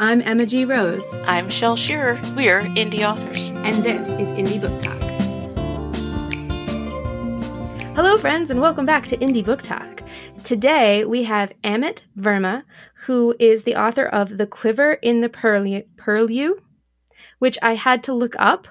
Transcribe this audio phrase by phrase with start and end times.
[0.00, 0.64] I'm Emma G.
[0.64, 1.04] Rose.
[1.26, 2.20] I'm Shel Shearer.
[2.36, 3.48] We're indie authors.
[3.48, 4.96] And this is Indie Book Talk.
[7.96, 10.04] Hello, friends, and welcome back to Indie Book Talk.
[10.44, 12.62] Today we have Amit Verma,
[13.06, 16.54] who is the author of The Quiver in the Purlieu,
[17.40, 18.68] which I had to look up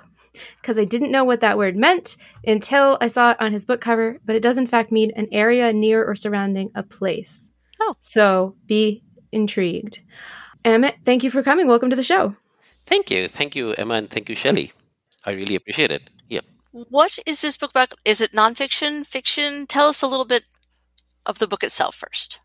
[0.62, 2.16] because I didn't know what that word meant
[2.46, 5.28] until I saw it on his book cover, but it does in fact mean an
[5.34, 7.52] area near or surrounding a place.
[7.82, 7.98] Oh.
[8.00, 9.04] So be
[9.34, 10.00] intrigued.
[10.66, 11.68] Amit, thank you for coming.
[11.68, 12.36] Welcome to the show.
[12.88, 13.27] Thank you.
[13.27, 14.72] Thank you, Emma, and thank you, Shelley.
[15.26, 16.09] I really appreciate it.
[16.30, 16.45] Yep.
[16.72, 17.94] What is this book about?
[18.05, 19.67] Is it nonfiction, fiction?
[19.67, 20.44] Tell us a little bit
[21.26, 22.40] of the book itself first.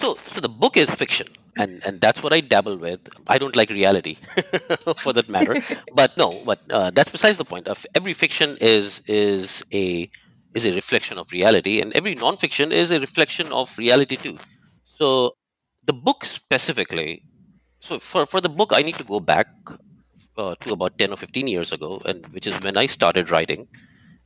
[0.00, 1.28] So, so the book is fiction,
[1.58, 3.00] and and that's what I dabble with.
[3.26, 4.16] I don't like reality,
[5.02, 5.56] for that matter.
[5.94, 7.68] but no, but uh, that's besides the point.
[7.68, 10.10] Of every fiction is is a
[10.54, 14.38] is a reflection of reality, and every nonfiction is a reflection of reality too.
[14.98, 15.32] So,
[15.84, 17.22] the book specifically
[17.86, 19.46] so for, for the book i need to go back
[20.38, 23.68] uh, to about 10 or 15 years ago and which is when i started writing.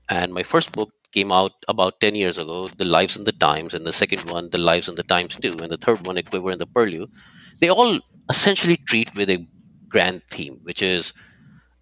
[0.09, 3.75] And my first book came out about 10 years ago the lives and the times
[3.75, 6.23] and the second one the lives and the times too and the third one a
[6.23, 7.07] quiver in the purlieu
[7.61, 7.99] they all
[8.31, 9.45] essentially treat with a
[9.89, 11.13] grand theme which is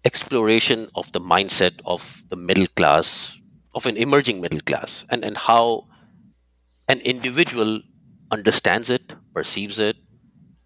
[0.05, 3.35] exploration of the mindset of the middle class
[3.73, 5.85] of an emerging middle class and, and how
[6.87, 7.81] an individual
[8.31, 9.97] understands it perceives it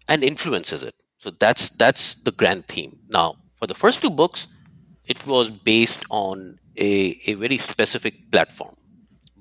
[0.08, 2.98] and influences it so that's that's the grand theme.
[3.08, 4.46] Now, for the first two books,
[5.06, 8.76] it was based on a, a very specific platform.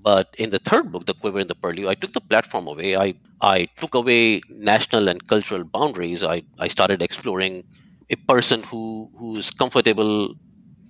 [0.03, 2.95] But in the third book, The Quiver and the Purlieu, I took the platform away.
[2.95, 6.23] I, I took away national and cultural boundaries.
[6.23, 7.63] I, I started exploring
[8.09, 10.35] a person who, who is comfortable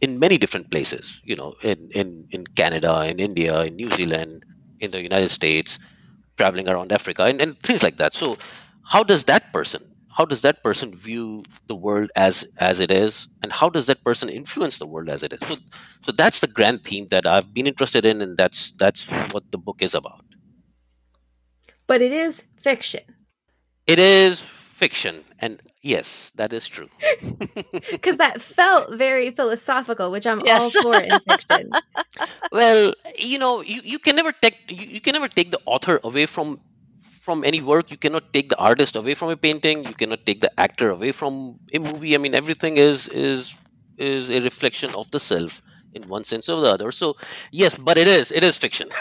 [0.02, 4.44] in many different places, you know, in, in, in Canada, in India, in New Zealand,
[4.80, 5.80] in the United States,
[6.38, 8.14] traveling around Africa, and, and things like that.
[8.14, 8.38] So,
[8.84, 13.28] how does that person how does that person view the world as as it is?
[13.44, 15.40] And how does that person influence the world as it is?
[15.48, 15.58] So
[16.06, 19.58] so that's the grand theme that i've been interested in and that's that's what the
[19.58, 20.26] book is about.
[21.88, 23.02] But it is fiction.
[23.88, 24.42] It is
[24.76, 26.90] fiction and yes that is true.
[27.92, 30.76] Because that felt very philosophical which i'm yes.
[30.76, 31.70] all for in fiction.
[32.52, 36.00] Well you know you, you can never take you, you can never take the author
[36.04, 36.60] away from
[37.30, 40.40] from any work you cannot take the artist away from a painting you cannot take
[40.46, 42.16] the actor away from a movie.
[42.16, 43.54] I mean everything is is
[44.12, 45.62] is a reflection of the self
[45.94, 46.92] in one sense or the other.
[46.92, 47.18] So
[47.52, 48.90] yes but it is it is fiction.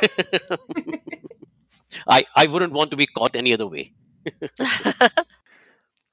[2.16, 3.84] I i wouldn't want to be caught any other way.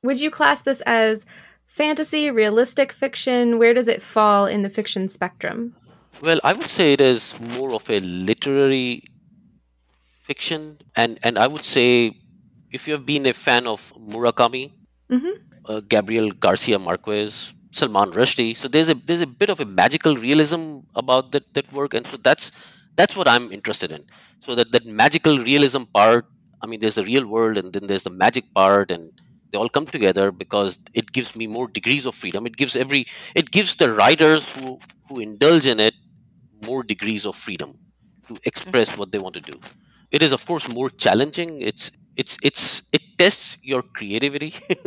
[0.04, 1.26] Would you class this as
[1.68, 3.60] fantasy realistic fiction?
[3.60, 5.76] Where does it fall in the fiction spectrum?
[6.22, 8.00] Well i would say it is more of a
[8.32, 9.04] literary
[10.26, 12.14] fiction, and and I would say
[12.72, 14.74] if you have been a fan of Murakami,
[15.12, 15.36] mm-hmm.
[15.66, 20.18] uh, Gabriel Garcia Marquez, Salman Rushdie, so there's a there's a bit of a magical
[20.18, 22.52] realism about that that work, and so that's
[22.98, 24.06] that's what I'm interested in.
[24.46, 26.26] So that that magical realism part,
[26.62, 29.12] I mean, there's the real world, and then there's the magic part, and
[29.52, 32.46] they all come together because it gives me more degrees of freedom.
[32.46, 33.06] It gives every
[33.36, 35.94] it gives the writers who who indulge in it
[36.62, 37.78] more degrees of freedom
[38.28, 39.60] to express what they want to do
[40.12, 41.62] it is of course more challenging.
[41.62, 44.56] It's it's it's it tests your creativity.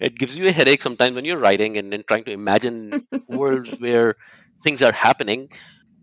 [0.00, 3.70] It gives you a headache sometimes when you're writing and then trying to imagine worlds
[3.78, 4.14] where
[4.62, 5.48] things are happening.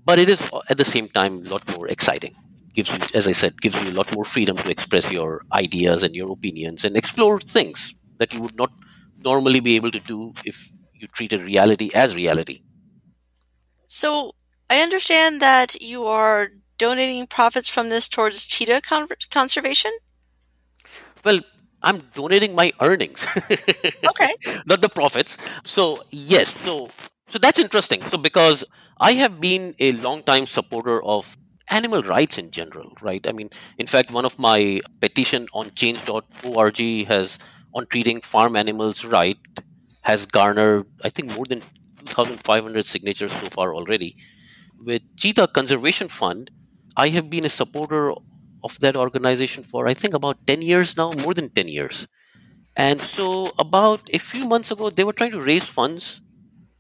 [0.05, 0.39] But it is
[0.69, 2.33] at the same time a lot more exciting.
[2.75, 6.03] Gives you as i said gives you a lot more freedom to express your ideas
[6.03, 8.71] and your opinions and explore things that you would not
[9.17, 10.57] normally be able to do if
[10.93, 12.61] you treated reality as reality.
[13.87, 14.33] So
[14.69, 19.91] i understand that you are donating profits from this towards cheetah con- conservation?
[21.23, 21.41] Well,
[21.83, 23.25] I'm donating my earnings.
[24.11, 24.33] okay.
[24.65, 25.37] Not the profits.
[25.63, 26.55] So, yes.
[26.65, 26.89] So,
[27.29, 28.01] so that's interesting.
[28.09, 28.63] So, because
[28.99, 31.25] I have been a long time supporter of
[31.69, 33.25] animal rights in general, right?
[33.27, 37.37] I mean, in fact, one of my petition on change.org has
[37.73, 39.37] on treating farm animals right
[40.01, 41.61] has garnered, I think, more than
[42.07, 44.17] 2,500 signatures so far already.
[44.83, 46.49] With Cheetah Conservation Fund,
[46.95, 48.13] I have been a supporter
[48.63, 52.07] of that organization for I think about 10 years now, more than 10 years.
[52.77, 56.21] And so, about a few months ago, they were trying to raise funds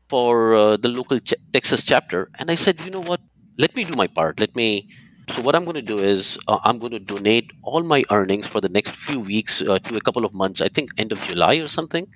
[0.09, 2.29] for uh, the local ch- Texas chapter.
[2.39, 3.21] And I said, you know what?
[3.57, 4.39] Let me do my part.
[4.39, 4.87] Let me.
[5.35, 8.47] So, what I'm going to do is uh, I'm going to donate all my earnings
[8.47, 11.19] for the next few weeks uh, to a couple of months, I think end of
[11.23, 12.07] July or something.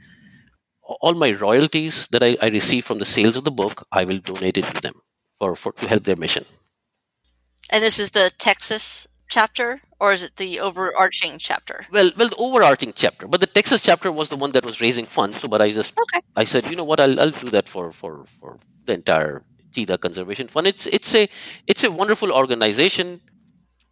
[0.84, 4.20] All my royalties that I, I receive from the sales of the book, I will
[4.20, 5.02] donate it to them
[5.38, 6.46] for, for to help their mission.
[7.72, 11.88] And this is the Texas chapter, or is it the overarching chapter?
[11.92, 15.06] Well, well, the overarching chapter, but the Texas chapter was the one that was raising
[15.06, 15.40] funds.
[15.40, 16.22] So, but I just Okay.
[16.36, 19.98] I said, you know what, I'll I'll do that for for for the entire cheetah
[20.00, 20.68] conservation fund.
[20.68, 21.30] It's it's a
[21.68, 23.22] it's a wonderful organization,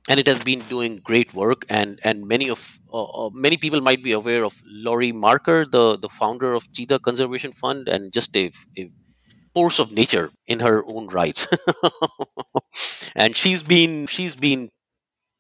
[0.10, 1.66] and it has been doing great work.
[1.70, 2.60] And and many of
[2.94, 7.00] uh, uh, many people might be aware of Laurie Marker, the the founder of Cheetah
[7.00, 8.92] Conservation Fund, and just a, a
[9.54, 11.48] force of nature in her own rights.
[13.16, 14.70] and she's been she's been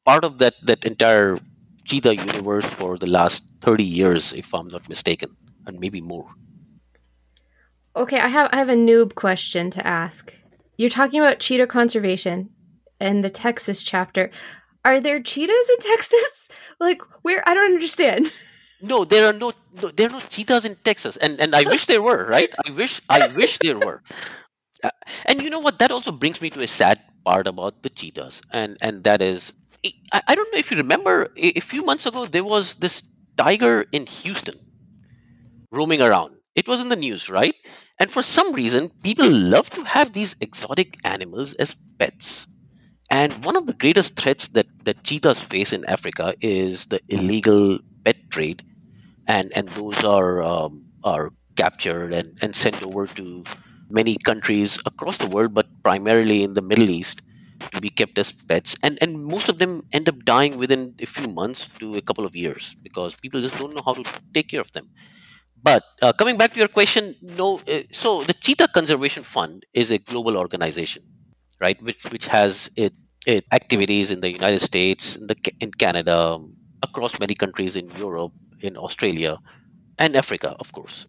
[0.05, 1.39] part of that that entire
[1.85, 5.35] cheetah universe for the last 30 years if i'm not mistaken
[5.67, 6.29] and maybe more
[7.95, 10.33] Okay, I have I have a noob question to ask.
[10.77, 12.49] You're talking about cheetah conservation
[12.99, 14.31] and the Texas chapter.
[14.83, 16.49] Are there cheetahs in Texas?
[16.79, 17.47] Like where?
[17.47, 18.33] I don't understand.
[18.83, 21.87] no there are no, no there are no cheetahs in texas and and i wish
[21.87, 24.01] there were right i wish i wish there were
[24.83, 24.91] Uh,
[25.25, 28.41] and you know what that also brings me to a sad part about the cheetahs
[28.51, 29.51] and and that is
[30.13, 33.03] i, I don't know if you remember a, a few months ago there was this
[33.37, 34.59] tiger in houston
[35.71, 36.35] roaming around.
[36.55, 37.55] It was in the news, right?
[37.99, 42.47] And for some reason, people love to have these exotic animals as pets.
[43.09, 47.79] And one of the greatest threats that, that cheetahs face in Africa is the illegal
[48.05, 48.63] pet trade.
[49.27, 53.43] And, and those are, um, are captured and, and sent over to
[53.89, 57.21] many countries across the world, but primarily in the Middle East,
[57.73, 58.75] to be kept as pets.
[58.83, 62.25] And, and most of them end up dying within a few months to a couple
[62.25, 64.03] of years because people just don't know how to
[64.33, 64.89] take care of them.
[65.61, 67.59] But uh, coming back to your question, no.
[67.59, 71.03] Uh, so the Cheetah Conservation Fund is a global organization,
[71.61, 71.81] right?
[71.81, 72.93] Which which has it,
[73.25, 76.37] it activities in the United States, in the in Canada,
[76.83, 78.33] across many countries in Europe,
[78.63, 79.37] in Australia,
[79.99, 81.05] and Africa, of course.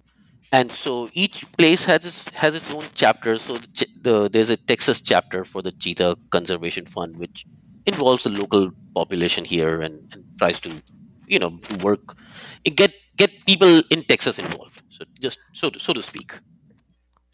[0.53, 3.39] And so each place has its, has its own chapter.
[3.39, 7.45] So the, the there's a Texas chapter for the Cheetah Conservation Fund, which
[7.87, 10.71] involves the local population here and, and tries to,
[11.27, 12.17] you know, work
[12.65, 14.83] get get people in Texas involved.
[14.91, 16.33] So just so to, so to speak.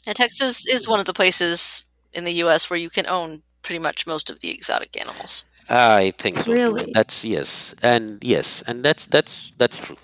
[0.06, 2.70] And Texas is one of the places in the U.S.
[2.70, 5.44] where you can own pretty much most of the exotic animals.
[5.68, 6.52] I think so.
[6.52, 6.90] Really?
[6.94, 9.96] That's yes, and yes, and that's that's that's true.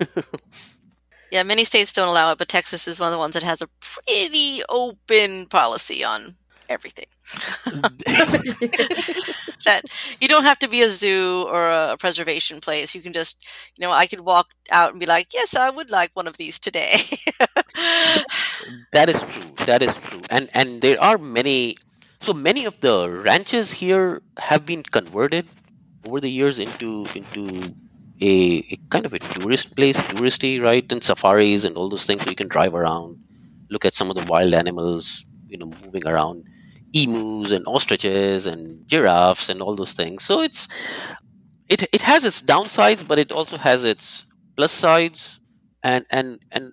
[1.30, 3.62] Yeah, many states don't allow it, but Texas is one of the ones that has
[3.62, 6.36] a pretty open policy on
[6.68, 7.06] everything.
[9.64, 9.82] that
[10.20, 12.94] you don't have to be a zoo or a preservation place.
[12.94, 15.90] You can just, you know, I could walk out and be like, yes, I would
[15.90, 16.96] like one of these today.
[18.92, 19.66] that is true.
[19.66, 20.22] That is true.
[20.30, 21.76] And and there are many.
[22.22, 25.46] So many of the ranches here have been converted
[26.06, 27.74] over the years into into
[28.20, 30.84] a, a kind of a tourist place, touristy, right?
[30.90, 32.22] And safaris and all those things.
[32.22, 33.18] So you can drive around,
[33.70, 36.44] look at some of the wild animals, you know, moving around,
[36.92, 40.24] emus and ostriches and giraffes and all those things.
[40.24, 40.68] So it's
[41.68, 44.24] it it has its downsides, but it also has its
[44.56, 45.38] plus sides,
[45.82, 46.72] and and and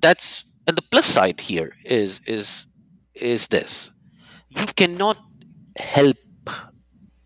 [0.00, 2.66] that's and the plus side here is is
[3.14, 3.90] is this:
[4.50, 5.18] you cannot
[5.76, 6.16] help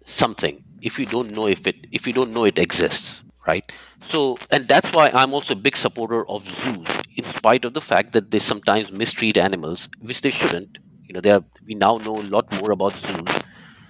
[0.06, 3.70] something if you don't know if it if you don't know it exists, right?
[4.08, 7.80] So and that's why I'm also a big supporter of zoos, in spite of the
[7.80, 10.78] fact that they sometimes mistreat animals, which they shouldn't.
[11.08, 13.28] You know, they are, we now know a lot more about zoos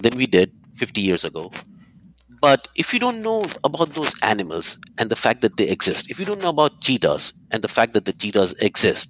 [0.00, 1.50] than we did 50 years ago.
[2.28, 6.18] But if you don't know about those animals and the fact that they exist, if
[6.18, 9.08] you don't know about cheetahs and the fact that the cheetahs exist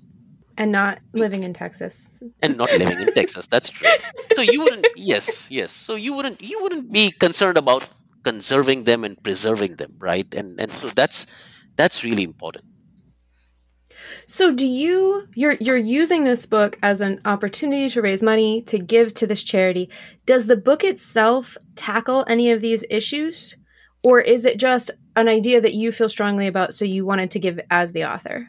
[0.57, 2.11] and not living in Texas.
[2.43, 3.93] and not living in Texas, that's true.
[4.35, 5.73] So you wouldn't, yes, yes.
[5.73, 7.85] So you wouldn't, you wouldn't be concerned about
[8.25, 10.33] conserving them and preserving them, right?
[10.35, 11.27] And and so that's
[11.77, 12.65] that's really important.
[14.27, 18.79] So do you you're you're using this book as an opportunity to raise money to
[18.79, 19.91] give to this charity.
[20.27, 23.57] Does the book itself tackle any of these issues
[24.03, 27.39] or is it just an idea that you feel strongly about so you wanted to
[27.39, 28.49] give as the author?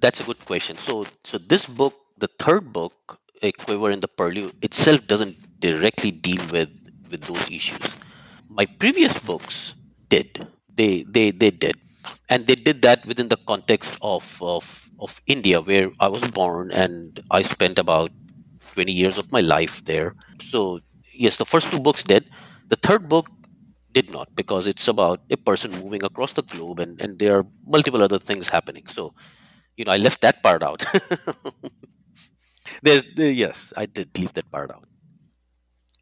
[0.00, 0.76] That's a good question.
[0.86, 6.10] So so this book, the third book, A Quiver in the Purlieu, itself doesn't directly
[6.10, 6.70] deal with
[7.10, 7.86] with those issues.
[8.48, 9.74] My previous books
[10.08, 10.46] did.
[10.74, 11.76] They they they did.
[12.28, 14.64] And they did that within the context of of
[14.98, 18.10] of India where I was born and I spent about
[18.72, 20.14] 20 years of my life there.
[20.40, 20.80] So
[21.14, 22.28] yes, the first two books did.
[22.68, 23.28] The third book
[23.92, 27.46] did not because it's about a person moving across the globe and, and there are
[27.66, 28.84] multiple other things happening.
[28.94, 29.14] So
[29.76, 30.84] you know, I left that part out.
[32.82, 34.88] There, yes, I did leave that part out.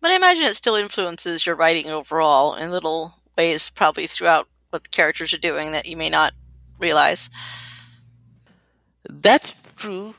[0.00, 4.84] But I imagine it still influences your writing overall in little ways, probably throughout what
[4.84, 6.34] the characters are doing that you may not
[6.78, 7.30] realize.
[9.08, 10.14] That's true.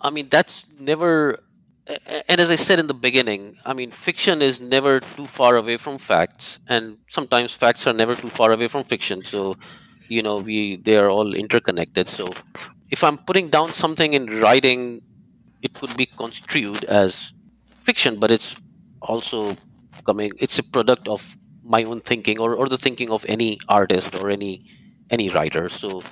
[0.00, 1.38] I mean, that's never.
[1.86, 5.76] And as I said in the beginning, I mean, fiction is never too far away
[5.76, 9.20] from facts, and sometimes facts are never too far away from fiction.
[9.20, 9.56] So,
[10.08, 12.08] you know, we they are all interconnected.
[12.08, 12.28] So,
[12.90, 15.02] if I'm putting down something in writing,
[15.62, 17.32] it could be construed as
[17.84, 18.54] fiction, but it's
[19.02, 19.56] also
[20.06, 20.30] coming.
[20.38, 21.22] It's a product of
[21.62, 24.64] my own thinking, or, or the thinking of any artist or any
[25.10, 25.68] any writer.
[25.68, 26.02] So,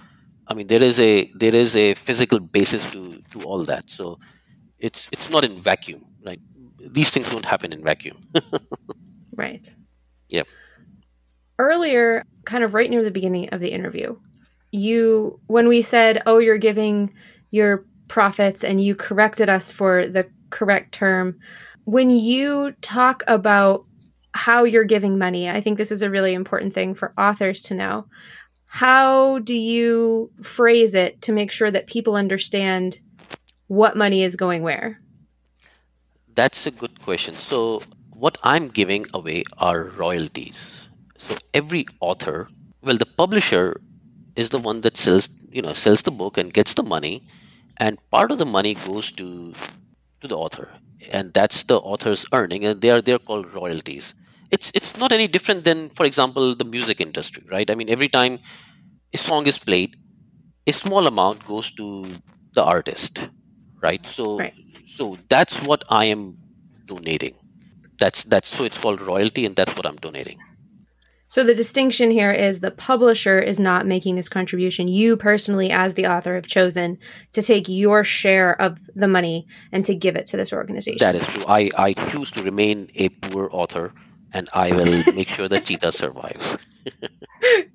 [0.46, 3.88] I mean, there is a there is a physical basis to to all that.
[3.88, 4.18] So
[4.78, 6.40] it's it's not in vacuum right
[6.80, 8.16] these things don't happen in vacuum
[9.36, 9.70] Right.
[10.28, 10.42] yeah
[11.58, 14.16] Earlier, kind of right near the beginning of the interview,
[14.72, 17.12] you, when we said, oh, you're giving
[17.50, 21.38] your profits and you corrected us for the correct term,
[21.90, 23.84] when you talk about
[24.32, 27.74] how you're giving money, I think this is a really important thing for authors to
[27.74, 28.06] know.
[28.68, 33.00] How do you phrase it to make sure that people understand
[33.66, 35.00] what money is going where?
[36.40, 37.82] that's a good question so
[38.24, 40.60] what i'm giving away are royalties
[41.18, 42.48] so every author
[42.82, 43.80] well the publisher
[44.36, 47.22] is the one that sells you know sells the book and gets the money
[47.76, 49.52] and part of the money goes to
[50.20, 50.68] to the author
[51.08, 54.14] and that's the author's earning and they are they're called royalties.
[54.50, 57.68] It's it's not any different than for example the music industry right?
[57.70, 58.38] I mean every time
[59.14, 59.96] a song is played
[60.66, 62.06] a small amount goes to
[62.54, 63.28] the artist
[63.82, 64.04] right?
[64.06, 64.54] So Right.
[64.86, 66.38] so that's what i am
[66.86, 67.34] donating.
[68.00, 70.38] That's that's so it's called royalty and that's what i'm donating
[71.30, 74.88] So the distinction here is the publisher is not making this contribution.
[74.88, 76.98] You personally, as the author, have chosen
[77.32, 80.98] to take your share of the money and to give it to this organization.
[81.06, 83.92] that is true i i choose to remain a poor author
[84.32, 86.56] and i will make sure that cheetah survives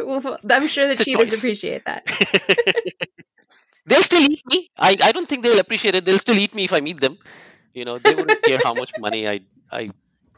[0.00, 1.38] Well, I'm sure the cheetahs choice.
[1.38, 2.02] appreciate that.
[3.86, 6.64] they'll still eat me I, I don't think they'll appreciate it they'll still eat me
[6.64, 7.18] if i meet them
[7.74, 9.40] you know they wouldn't care how much money i
[9.70, 9.90] i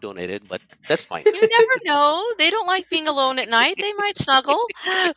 [0.04, 2.25] donated but that's fine You never know.
[2.38, 3.76] They don't like being alone at night.
[3.80, 4.64] They might snuggle.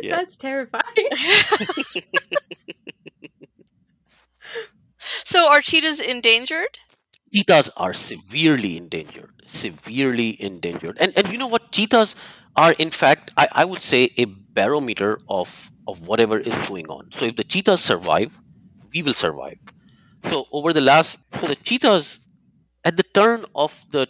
[0.00, 0.16] Yeah.
[0.16, 0.82] That's terrifying.
[4.98, 6.78] so are cheetahs endangered?
[7.32, 12.14] cheetahs are severely endangered severely endangered and and you know what cheetahs
[12.56, 15.48] are in fact i, I would say a barometer of
[15.86, 18.32] of whatever is going on so if the cheetahs survive
[18.92, 19.58] we will survive
[20.24, 22.18] so over the last so the cheetahs
[22.84, 24.06] at the turn of the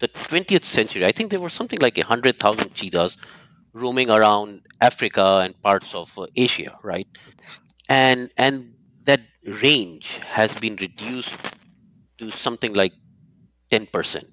[0.00, 3.16] the 20th century i think there were something like a hundred thousand cheetahs
[3.74, 7.08] roaming around africa and parts of uh, asia right
[7.88, 9.20] and and that
[9.62, 10.06] range
[10.38, 11.36] has been reduced
[12.18, 12.92] to something like
[13.70, 14.26] 10%.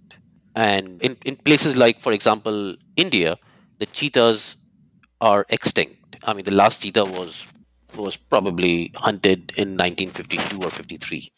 [0.55, 3.37] And in, in places like, for example, India,
[3.79, 4.55] the cheetahs
[5.21, 6.17] are extinct.
[6.23, 7.45] I mean, the last cheetah was
[7.95, 11.31] was probably hunted in 1952 or 53.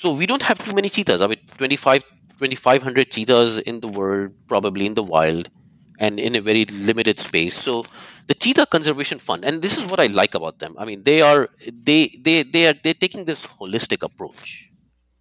[0.00, 1.20] So we don't have too many cheetahs.
[1.22, 2.02] I mean, 25,
[2.38, 5.50] 2,500 cheetahs in the world, probably in the wild,
[5.98, 7.56] and in a very limited space.
[7.56, 7.84] So
[8.28, 10.74] the cheetah conservation fund, and this is what I like about them.
[10.78, 14.70] I mean, they are they they they are they're taking this holistic approach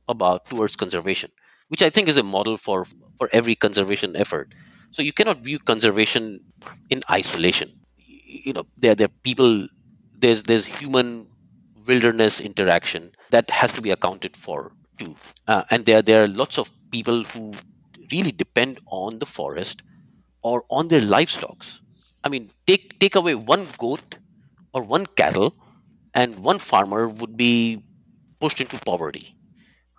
[0.08, 1.32] about towards conservation,
[1.70, 2.86] which I think is a model for
[3.17, 4.53] for every conservation effort.
[4.91, 6.39] So you cannot view conservation
[6.89, 7.72] in isolation.
[7.98, 9.67] You know, there there are people.
[10.17, 11.27] There's there's human
[11.88, 15.15] wilderness interaction that has to be accounted for too,
[15.47, 17.53] uh, and there there are lots of people who
[18.12, 19.81] really depend on the forest
[20.43, 21.65] or on their livestock.
[22.24, 24.17] I mean, take take away one goat
[24.74, 25.55] or one cattle,
[26.13, 27.83] and one farmer would be
[28.41, 29.36] pushed into poverty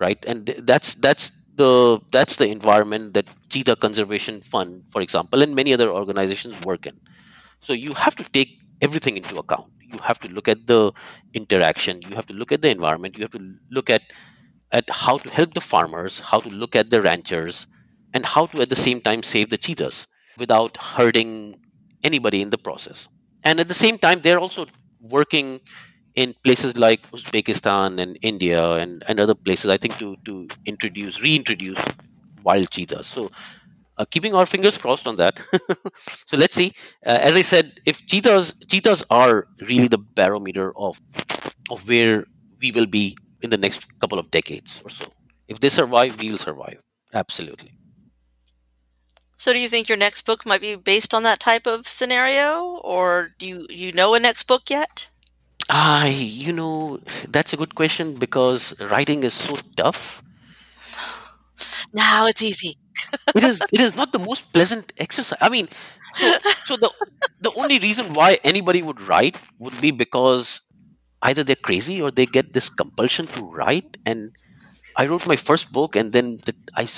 [0.00, 0.18] right?
[0.26, 5.54] And th- that's that's the that's the environment that cheetah conservation fund for example and
[5.54, 7.00] many other organizations work in.
[7.62, 8.50] So you have to take
[8.82, 10.92] everything into account you have to look at the
[11.35, 14.02] interaction you have to look at the environment you have to look at
[14.73, 17.66] at how to help the farmers how to look at the ranchers
[18.14, 20.07] and how to at the same time save the cheetahs
[20.38, 21.59] without hurting
[22.04, 23.09] anybody in the process
[23.45, 24.66] and at the same time they're also
[25.00, 25.61] working
[26.16, 31.21] in places like Uzbekistan and India and, and other places, I think to, to introduce,
[31.21, 31.78] reintroduce
[32.42, 33.07] wild cheetahs.
[33.07, 33.30] So
[33.99, 35.40] uh, keeping our fingers crossed on that.
[36.26, 36.73] so let's see.
[37.05, 40.99] Uh, as I said, if cheetahs cheetahs are really the barometer of
[41.71, 42.25] of where
[42.61, 45.07] we will be in the next couple of decades or so.
[45.49, 46.78] If they survive, we will survive.
[47.12, 47.73] Absolutely.
[49.37, 52.81] So do you think your next book might be based on that type of scenario
[52.83, 55.07] or do you you know a next book yet?
[55.71, 60.23] I, you know, that's a good question because writing is so tough.
[61.93, 62.76] Now it's easy.
[63.35, 65.69] it is it is not the most pleasant exercise i mean
[66.14, 66.90] so, so the
[67.40, 70.61] the only reason why anybody would write would be because
[71.23, 73.97] either they're crazy or they get this compulsion to write.
[74.07, 74.33] And
[74.97, 76.88] I wrote my first book, and then the, I,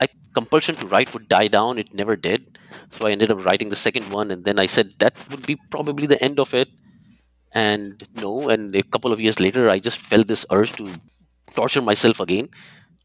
[0.00, 1.78] I compulsion to write would die down.
[1.78, 2.58] It never did.
[2.98, 5.56] So I ended up writing the second one, and then I said that would be
[5.70, 6.68] probably the end of it.
[7.52, 11.00] And no, and a couple of years later, I just felt this urge to
[11.54, 12.48] torture myself again.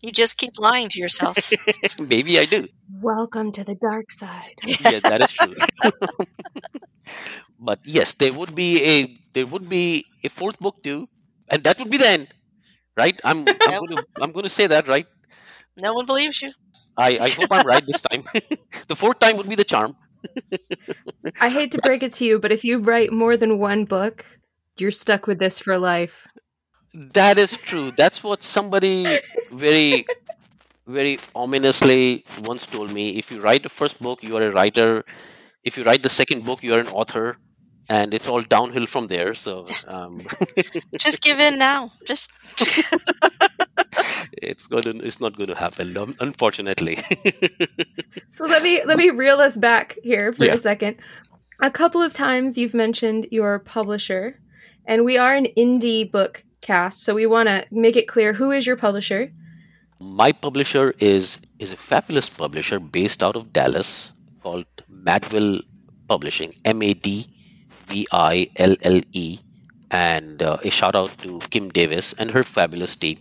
[0.03, 1.55] You just keep lying to yourself.
[1.99, 2.67] Maybe I do.
[3.01, 4.55] Welcome to the dark side.
[4.79, 5.55] yeah, that is true.
[7.59, 11.07] but yes, there would be a there would be a fourth book too,
[11.49, 12.27] and that would be the end,
[12.97, 13.19] right?
[13.23, 13.79] I'm I'm Yep.
[13.79, 15.07] going to I'm going to say that, right?
[15.77, 16.51] no one believes you.
[16.97, 18.23] I I hope I'm right this time.
[18.87, 19.95] the fourth time would be the charm.
[21.39, 24.25] I hate to break it to you, but if you write more than one book,
[24.77, 26.27] you're stuck with this for life.
[26.93, 27.91] That is true.
[27.91, 29.21] That's what somebody
[29.51, 30.05] very
[30.87, 33.17] very ominously once told me.
[33.17, 35.03] If you write the first book, you are a writer.
[35.63, 37.37] If you write the second book, you are an author.
[37.89, 39.33] And it's all downhill from there.
[39.35, 40.21] So um,
[40.97, 41.91] Just give in now.
[42.05, 42.29] Just
[44.33, 47.03] it's going to it's not going to happen unfortunately
[48.31, 50.53] So let me let me reel us back here for Yeah.
[50.53, 50.97] a second.
[51.61, 54.39] A couple of times you've mentioned your publisher,
[54.85, 58.51] and we are an indie book cast, so we want to make it clear who
[58.51, 59.31] is your publisher.
[59.99, 63.89] my publisher is is a fabulous publisher based out of dallas
[64.43, 64.65] called
[65.07, 65.61] madville
[66.07, 67.27] publishing m-a-d-v-i-l-l-e
[69.91, 73.19] and uh, a shout out to kim davis and her fabulous team.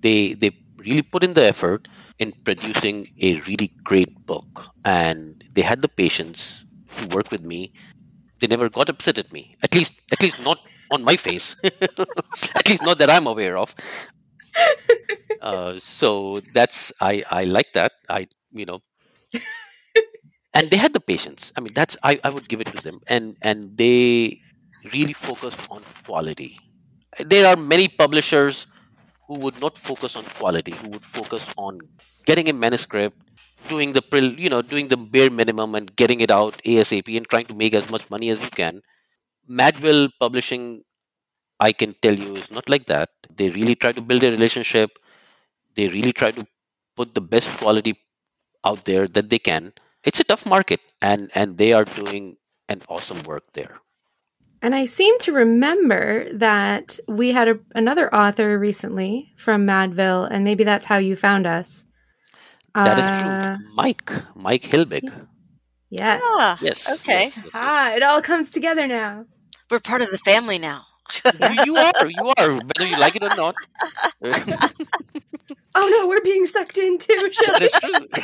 [0.00, 4.66] They they really put in the effort in producing a really great book.
[4.84, 6.64] And they had the patience
[6.98, 7.72] to work with me
[8.40, 9.56] they never got upset at me.
[9.62, 10.58] At least at least not
[10.90, 11.56] on my face.
[11.64, 13.74] At least not that i'm aware of.
[15.40, 17.92] Uh, so that's i i like that.
[18.08, 18.80] I you know.
[20.54, 21.52] And they had the patience.
[21.56, 23.00] I mean that's i i would give it to them.
[23.06, 24.40] And and they
[24.92, 26.58] really focused on quality.
[27.18, 28.66] There are many publishers
[29.30, 31.78] who would not focus on quality who would focus on
[32.26, 33.18] getting a manuscript
[33.72, 34.04] doing the
[34.44, 37.74] you know doing the bare minimum and getting it out asap and trying to make
[37.80, 38.82] as much money as you can.
[39.60, 40.64] Madville publishing
[41.60, 43.10] i can tell you is not like that.
[43.38, 44.90] They really try to build a relationship.
[45.76, 46.46] They really try to
[46.96, 47.94] put the best quality
[48.64, 49.72] out there that they can.
[50.04, 52.36] It's a tough market and and they are doing
[52.68, 53.80] an awesome work there
[54.62, 60.44] And I seem to remember that we had a, another author recently from Madville, and
[60.44, 61.84] maybe that's how you found us.
[62.84, 65.04] That is Uh, true mike mike hilbig
[65.90, 66.20] Yes.
[66.22, 67.24] ah, yes Okay.
[67.24, 67.50] yes, yes, yes.
[67.54, 69.26] Ah, it all comes together now.
[69.70, 70.84] we're part of the family now.
[71.38, 73.56] You- you are you are whether you like it or not
[75.74, 78.06] Oh no, we're being sucked in too, that true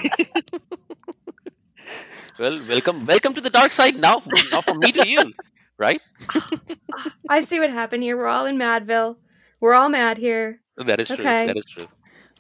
[2.39, 4.17] well welcome welcome to the dark side now
[4.53, 5.33] now from me to you
[5.79, 6.01] right
[7.29, 8.17] I see what happened here.
[8.17, 9.17] We're all in Madville.
[9.61, 10.61] We're all mad here.
[10.77, 11.33] That is true.
[11.45, 11.89] That is true.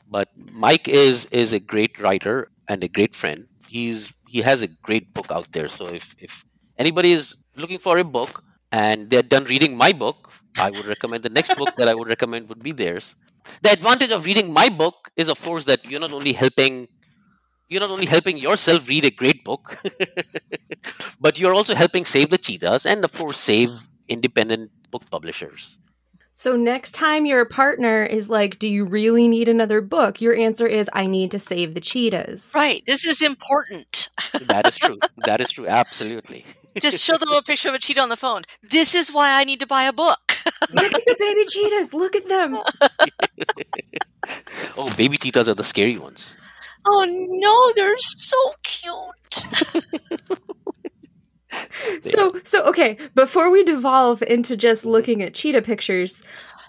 [0.09, 3.47] But Mike is is a great writer and a great friend.
[3.69, 5.69] He's he has a great book out there.
[5.69, 6.45] So if if
[6.79, 11.23] anybody is looking for a book and they're done reading my book, I would recommend
[11.25, 13.15] the next book that I would recommend would be theirs.
[13.63, 16.89] The advantage of reading my book is of course that you're not only helping
[17.69, 19.79] you're not only helping yourself read a great book,
[21.21, 23.71] but you're also helping save the cheetahs and of course save
[24.09, 25.77] independent book publishers.
[26.39, 30.67] So next time your partner is like, "Do you really need another book?" Your answer
[30.67, 32.83] is, "I need to save the cheetahs." Right.
[32.87, 34.11] This is important.
[34.49, 34.99] That is true.
[35.25, 35.67] that is true.
[35.67, 36.45] Absolutely.
[36.81, 38.43] Just show them a picture of a cheetah on the phone.
[38.63, 40.21] This is why I need to buy a book.
[40.75, 41.95] Look at the baby cheetahs.
[41.95, 42.59] Look at them.
[44.77, 46.37] Oh, baby cheetahs are the scary ones.
[46.87, 50.15] Oh no, they're so cute.
[52.03, 52.99] So, so okay.
[53.15, 56.23] Before we devolve into just looking at cheetah pictures,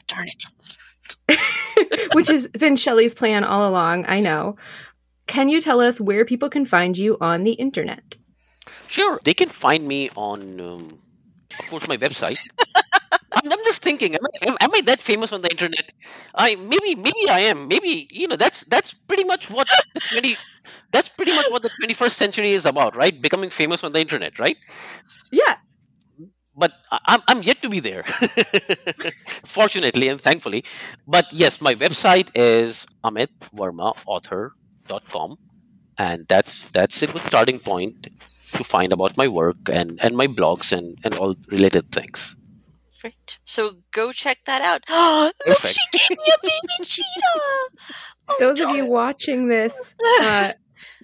[0.07, 1.37] Darn it.
[2.13, 4.55] which has been Shelley's plan all along, I know.
[5.25, 8.15] Can you tell us where people can find you on the internet?
[8.87, 10.99] Sure, they can find me on, um,
[11.59, 12.39] of course, my website.
[13.43, 15.91] I'm, I'm just thinking, am I, am, am I that famous on the internet?
[16.35, 17.67] I maybe maybe I am.
[17.67, 20.35] Maybe you know that's that's pretty much what the twenty
[20.91, 23.21] that's pretty much what the 21st century is about, right?
[23.21, 24.57] Becoming famous on the internet, right?
[25.31, 25.57] Yeah.
[26.55, 26.71] but
[27.07, 28.03] I'm, I'm yet to be there
[29.45, 30.63] fortunately and thankfully
[31.07, 35.37] but yes my website is amitvermaauthor.com
[35.97, 38.07] and that's that's a good starting point
[38.53, 42.35] to find about my work and, and my blogs and, and all related things
[43.07, 43.39] Great.
[43.45, 44.83] So go check that out.
[45.47, 45.77] Look, Perfect.
[45.91, 47.95] she gave me a baby cheetah.
[48.29, 50.51] Oh, Those of you watching this, uh,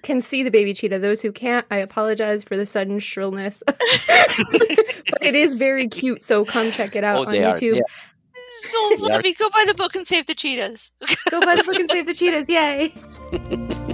[0.02, 0.98] can see the baby cheetah.
[0.98, 3.62] Those who can't, I apologize for the sudden shrillness.
[3.66, 3.78] but
[5.22, 7.54] it is very cute, so come check it out Oh, on they are.
[7.54, 7.76] YouTube.
[7.76, 7.82] Yeah.
[8.64, 10.92] So They are- Go buy the book and save the cheetahs.
[11.30, 12.48] Go buy the book and save the cheetahs.
[12.48, 12.94] Yay!